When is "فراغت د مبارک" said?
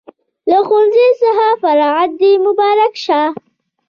1.61-2.93